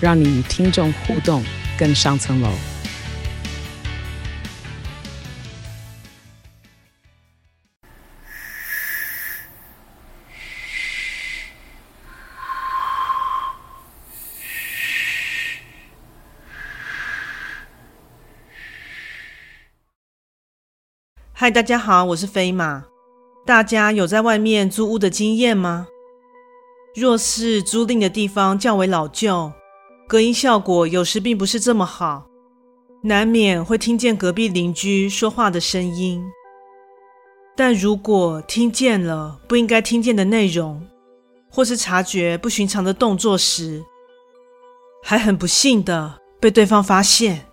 [0.00, 1.42] 让你与听众互动
[1.76, 2.48] 更上层楼。
[21.32, 22.84] 嗨，大家好，我是飞马。
[23.44, 25.88] 大家有在外面租屋的经验吗？
[26.94, 29.52] 若是租赁的地方较为老旧，
[30.08, 32.26] 隔音效果有时并不是这么好，
[33.02, 36.24] 难免会听见隔壁邻居说话的声音。
[37.54, 40.82] 但如果听见了不应该听见的内容，
[41.50, 43.84] 或是察觉不寻常的动作时，
[45.02, 47.44] 还很不幸的被对方发现，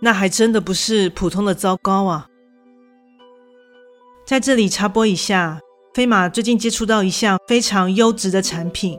[0.00, 2.28] 那还真的不是普通的糟糕啊！
[4.26, 5.58] 在这里插播一下，
[5.94, 8.98] 飞马最近接触到一项非常优质的产品，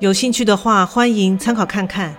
[0.00, 2.14] 有兴趣的话，欢迎参考看看。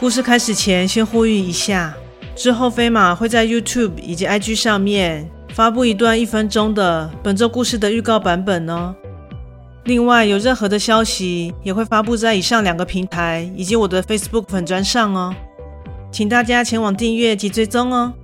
[0.00, 1.94] 故事开始前，先呼吁一下，
[2.34, 8.96] 之后飞马会在 YouTube 以及 IG 上面发布一段一分钟的本周故事的预告版本哦。
[9.84, 15.34] 另外，有任何的消息也会发布在以上两个平台以及我的 Facebook 粉专上哦，
[16.10, 18.14] 请大家前往订阅及追踪哦。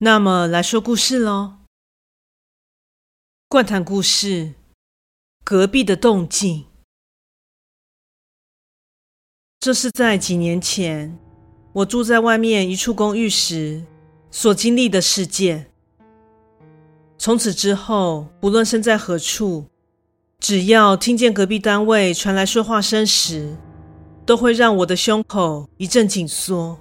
[0.00, 1.54] 那么来说故事喽。
[3.48, 4.54] 怪谈故事：
[5.44, 6.64] 隔壁的动静。
[9.60, 11.16] 这是在几年前，
[11.72, 13.84] 我住在外面一处公寓时
[14.32, 15.70] 所经历的事件。
[17.16, 19.66] 从此之后，不论身在何处，
[20.40, 23.56] 只要听见隔壁单位传来说话声时，
[24.26, 26.80] 都会让我的胸口一阵紧缩。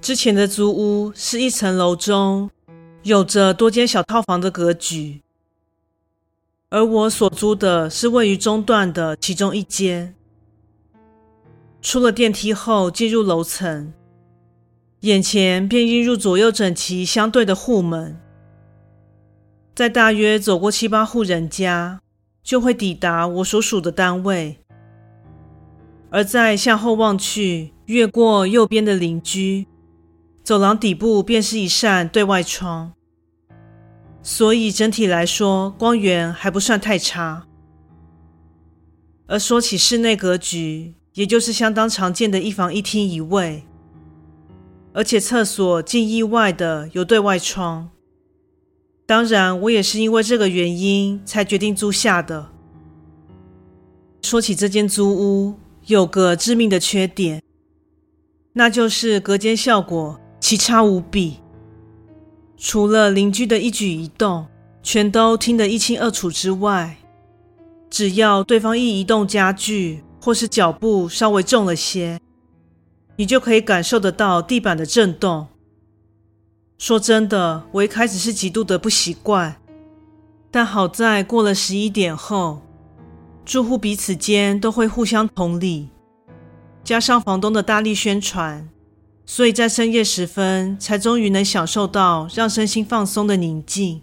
[0.00, 2.48] 之前的租屋是一层楼中
[3.04, 5.20] 有着多间小套房的格局，
[6.70, 10.14] 而我所租的是位于中段的其中一间。
[11.82, 13.92] 出了电梯后进入楼层，
[15.00, 18.18] 眼前便映入左右整齐相对的户门。
[19.74, 22.00] 再大约走过七八户人家，
[22.42, 24.56] 就会抵达我所属的单位。
[26.08, 29.66] 而再向后望去，越过右边的邻居。
[30.44, 32.92] 走廊底部便是一扇对外窗，
[34.22, 37.46] 所以整体来说光源还不算太差。
[39.26, 43.64] 而说起室内格局，也就是相当常见的一房一厅一卫，
[44.92, 47.88] 而且厕所竟意外的有对外窗。
[49.06, 52.50] 当然，我也是因为这个原因才决定租下的。
[54.20, 55.54] 说起这间租屋，
[55.86, 57.42] 有个致命的缺点，
[58.52, 60.20] 那就是隔间效果。
[60.44, 61.38] 奇差无比，
[62.58, 64.46] 除了邻居的一举一动
[64.82, 66.98] 全都听得一清二楚之外，
[67.88, 72.20] 只要对方一移动家具或是脚步稍微重了些，
[73.16, 75.46] 你就可以感受得到地板的震动。
[76.76, 79.56] 说真的，我一开始是极度的不习惯，
[80.50, 82.60] 但好在过了十一点后，
[83.46, 85.88] 住户彼此间都会互相同理，
[86.84, 88.68] 加上房东的大力宣传。
[89.26, 94.02] 所以在深夜时分，才终于能享受到让身心放松的宁静。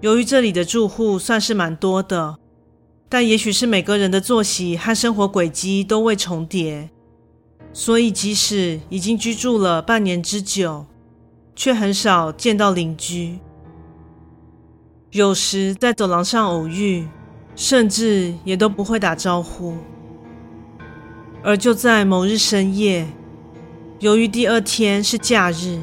[0.00, 2.38] 由于这里的住户算是蛮多的，
[3.08, 6.90] 但也许是每个人的作息和生活轨迹都未重叠，
[7.72, 10.86] 所以即使已经居住了半年之久，
[11.54, 13.38] 却很少见到邻居。
[15.12, 17.06] 有时在走廊上偶遇，
[17.54, 19.76] 甚至也都不会打招呼。
[21.46, 23.06] 而就在某日深夜，
[24.00, 25.78] 由于第二天是假日，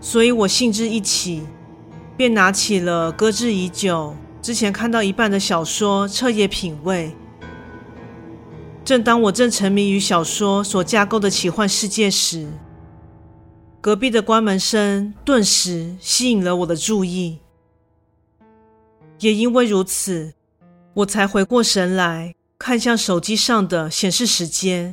[0.00, 1.42] 所以我兴致一起，
[2.16, 7.14] 便拿起了搁置已久、之前看到一半的小说彻夜品味。
[8.82, 12.48] 正当我正沉迷于小说所架构的奇幻世界时，
[13.82, 17.40] 隔壁的关门声顿时吸引了我的注意。
[19.20, 20.32] 也因为如此，
[20.94, 24.92] 我才回过神来，看向手机上的显示时间，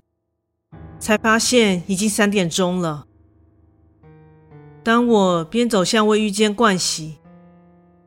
[1.00, 3.08] 才发现已经三点钟了。
[4.84, 7.16] 当我边走向卫浴间盥洗，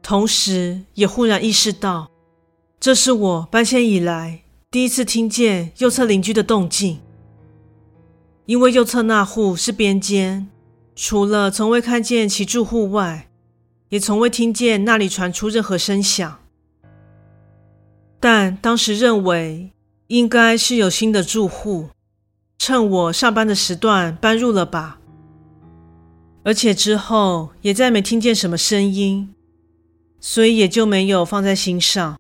[0.01, 2.09] 同时也忽然意识到，
[2.79, 4.43] 这是我搬迁以来。
[4.71, 7.01] 第一次听见右侧邻居的动静，
[8.47, 10.49] 因为右侧那户是边间，
[10.95, 13.29] 除了从未看见其住户外，
[13.89, 16.39] 也从未听见那里传出任何声响。
[18.21, 19.73] 但当时认为
[20.09, 21.91] 应该是有新的住户，
[22.59, 24.99] 趁我上班的时段搬入了吧，
[26.43, 29.35] 而且之后也再没听见什么声音，
[30.21, 32.19] 所以也就没有放在心上。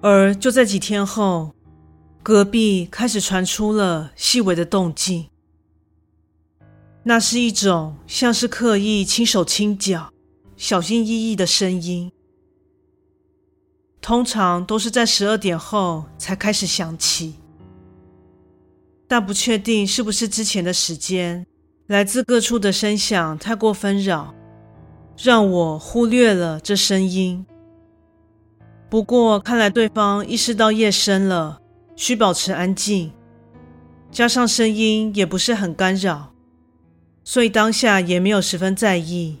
[0.00, 1.52] 而就在几天后，
[2.22, 5.26] 隔壁开始传出了细微的动静。
[7.02, 10.12] 那是一种像是刻意轻手轻脚、
[10.56, 12.10] 小心翼翼的声音，
[14.06, 17.34] 通常都是在十二点后才开始响起。
[19.08, 21.44] 但不确定是不是之前的时间，
[21.88, 24.32] 来自各处的声响太过纷扰，
[25.20, 27.44] 让我忽略了这声音。
[28.88, 31.60] 不过，看来对方意识到夜深了，
[31.96, 33.10] 需保持安静，
[34.12, 36.32] 加上声音也不是很干扰，
[37.24, 39.38] 所以当下也没有十分在意。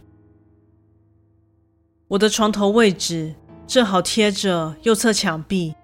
[2.08, 3.36] 我的床头位置
[3.66, 5.74] 正好贴着右侧墙壁，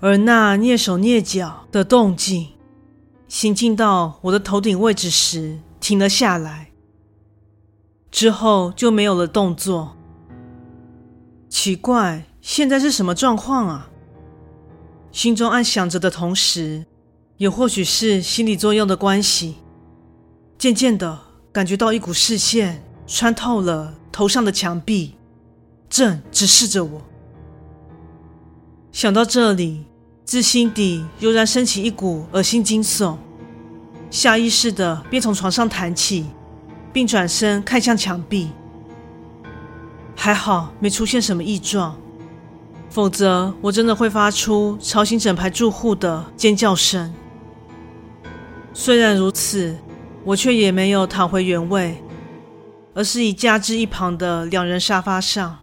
[0.00, 2.48] 而那蹑手蹑脚的动静
[3.28, 6.70] 行进到我的头顶位置时停了下来，
[8.10, 9.96] 之后就没有了动作。
[11.48, 12.24] 奇怪。
[12.44, 13.88] 现在是什么状况啊？
[15.12, 16.84] 心中暗想着的同时，
[17.36, 19.54] 也或许是心理作用的关系，
[20.58, 21.16] 渐渐的
[21.52, 25.14] 感觉到一股视线穿透了头上的墙壁，
[25.92, 27.02] 正直视着我。
[28.92, 29.84] 想到这里，
[30.24, 33.18] 自心底油然升起一股恶心惊悚，
[34.10, 36.24] 下意识的便从床上弹起，
[36.94, 38.48] 并转身看向墙壁。
[40.16, 41.94] 还好没出现什么异状。
[42.88, 47.12] 否则，我真的会发出吵醒整排住户的尖叫声。
[48.72, 49.76] 虽然如此，
[50.24, 52.02] 我却也没有躺回原位，
[52.94, 55.58] 而是已架至一旁的两人沙发上。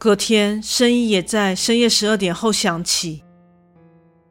[0.00, 3.24] 隔天，声音也在深夜十二点后响起，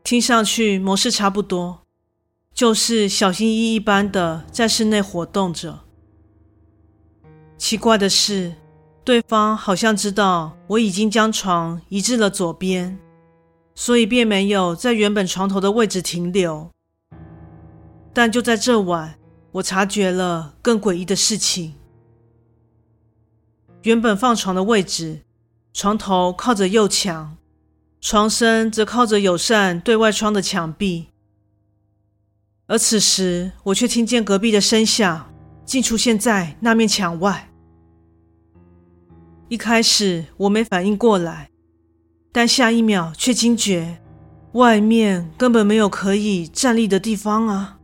[0.02, 1.82] 听上去模式差不多，
[2.54, 5.82] 就是小心翼翼般的在室内活动着。
[7.58, 8.56] 奇怪的是，
[9.04, 12.98] 对方好像知道我已经将床移至了左边，
[13.76, 16.72] 所以便没有在原本床头的位置停留。
[18.14, 19.20] 但就在这晚，
[19.52, 21.76] 我察觉了更诡异的事情。
[23.84, 25.24] 原本放床的位置，
[25.80, 27.38] 床头靠着右墙，
[28.02, 31.10] 床身则靠着友善对外窗的墙壁。
[32.66, 35.32] 而此时，我却听见隔壁的声响，
[35.68, 37.52] 竟出现在那面墙外。
[39.50, 41.52] 一开始我没反应过来，
[42.32, 44.02] 但下一秒却惊觉，
[44.54, 47.78] 外面根本没有可以站立的地方啊！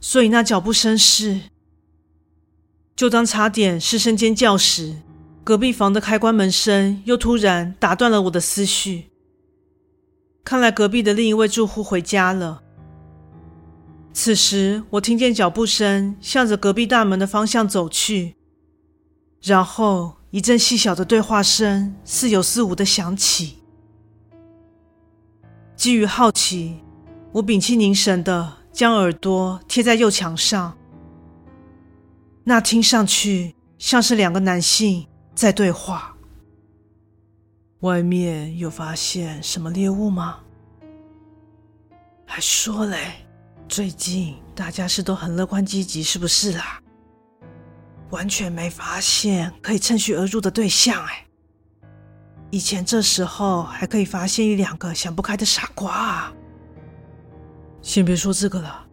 [0.00, 1.42] 所以那脚步声是……
[2.96, 4.96] 就当差点失声尖叫时，
[5.42, 9.10] 隔壁房的开关门声又突然打断了我的思绪。
[10.44, 12.62] 看来隔壁的另一位住户回家了。
[14.12, 18.36] 此时我听见脚步声向着隔壁大门的方向走去，
[19.42, 20.16] 然后。
[20.32, 23.58] 一阵细小的对话声似有似无的响起。
[25.74, 26.78] 基于好奇，
[27.32, 30.78] 我屏气凝神的将耳朵贴在右墙上。
[32.44, 35.04] 那听上去像是两个男性
[35.40, 36.14] 在对话。
[37.78, 40.40] 外面有发现什么猎物吗？
[42.26, 43.24] 还说嘞，
[43.66, 46.82] 最近大家是都很乐观积极，是不是啦？
[48.10, 51.26] 完全没发现可以趁虚而入的对象哎！
[52.50, 56.32] 以前这时候还可以发现一两个想不开的傻瓜啊。
[57.80, 58.86] 先别说这个了。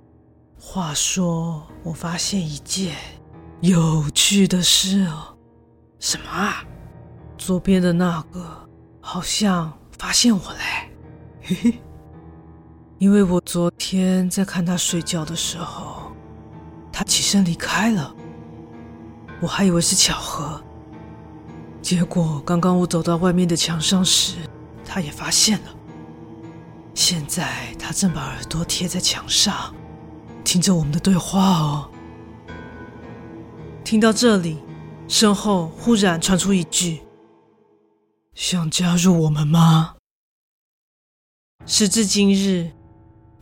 [0.57, 2.95] 话说，我发现一件
[3.59, 5.36] 有趣的事哦。
[5.99, 6.63] 什么啊？
[7.37, 8.67] 左边的那个
[8.99, 10.91] 好像发现我嘞。
[11.41, 11.81] 嘿嘿。
[12.99, 16.11] 因为我昨天在看他睡觉的时候，
[16.91, 18.15] 他起身离开了。
[19.39, 20.59] 我还以为是巧合，
[21.79, 24.37] 结果刚刚我走到外面的墙上时，
[24.83, 25.75] 他也发现了。
[26.95, 29.75] 现在他正把耳朵贴在墙上，
[30.43, 31.87] 听着我们的对话哦。
[33.83, 34.57] 听到这里，
[35.07, 36.99] 身后忽然传出一句
[38.35, 39.95] ：“想加入我们吗？”
[41.65, 42.71] 时至今日，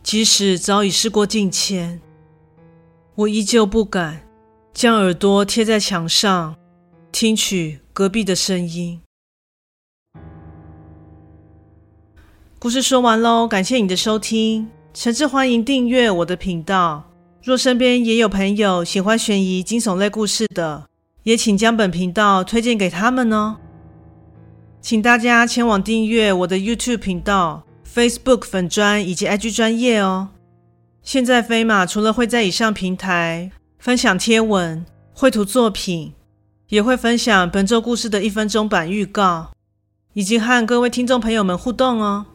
[0.02, 2.00] 即使早已事过境迁，
[3.16, 4.22] 我依旧不敢。
[4.72, 6.54] 将耳朵贴在墙上，
[7.10, 9.00] 听取隔壁的声音。
[12.58, 17.10] 故事说完喽，感谢你的收听，诚挚欢迎订阅我的频道。
[17.42, 20.86] 若身边也有朋友喜欢悬疑惊悚类故事的，
[21.26, 23.56] 也请将本频道推荐给他们哦。
[24.80, 30.28] 请大家前往订阅我的 YouTube 频道、Facebook 粉专以及 IG 专业哦。
[31.02, 33.50] 现在飞马除了会在以上平台。
[33.78, 36.12] 分享贴文、绘图作品，
[36.68, 39.50] 也会分享本周故事的一分钟版预告，
[40.14, 42.26] 以及和各位听众朋友们互动哦。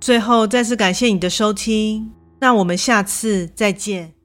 [0.00, 4.17] 最后，再次感谢你的收听，那我们下次再见。